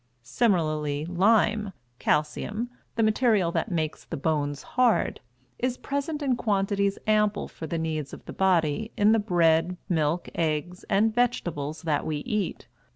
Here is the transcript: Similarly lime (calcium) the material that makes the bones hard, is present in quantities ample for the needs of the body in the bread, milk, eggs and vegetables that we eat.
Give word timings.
Similarly 0.23 1.05
lime 1.05 1.73
(calcium) 1.99 2.71
the 2.95 3.03
material 3.03 3.51
that 3.51 3.69
makes 3.69 4.03
the 4.03 4.17
bones 4.17 4.63
hard, 4.63 5.19
is 5.59 5.77
present 5.77 6.23
in 6.23 6.35
quantities 6.35 6.97
ample 7.05 7.47
for 7.47 7.67
the 7.67 7.77
needs 7.77 8.11
of 8.11 8.25
the 8.25 8.33
body 8.33 8.91
in 8.97 9.11
the 9.11 9.19
bread, 9.19 9.77
milk, 9.87 10.27
eggs 10.33 10.83
and 10.85 11.13
vegetables 11.13 11.83
that 11.83 12.03
we 12.03 12.17
eat. 12.21 12.67